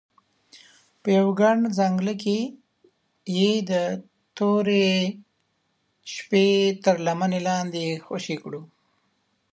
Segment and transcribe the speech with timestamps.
[1.01, 2.39] په یوه ګڼ ځنګله کې
[3.37, 3.71] یې د
[4.37, 4.89] تورې
[6.13, 6.47] شپې
[6.83, 8.61] تر لمنې لاندې خوشې کړو.